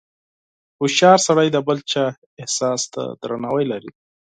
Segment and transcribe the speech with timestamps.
[0.79, 2.05] •هوښیار سړی د بل چا
[2.41, 3.91] احساس ته احترام لري.